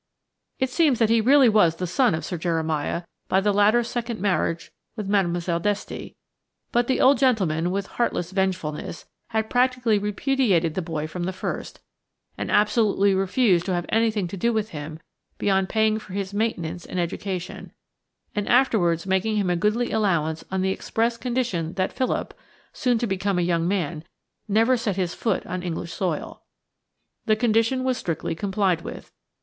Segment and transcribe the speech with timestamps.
[0.57, 4.19] It seems that he really was the son of Sir Jeremiah by the latter's second
[4.19, 5.31] marriage with Mlle.
[5.59, 6.15] Desty,
[6.71, 11.81] but the old gentleman, with heartless vengefulness, had practically repudiated the boy from the first,
[12.35, 14.99] and absolutely refused to have anything to do with him
[15.37, 17.71] beyond paying for his maintenance and education,
[18.35, 23.37] and afterwards making him a goodly allowance on the express condition that Philip–soon to become
[23.37, 26.41] a young man–never set his foot on English soil.
[27.27, 29.11] The condition was strictly complied with.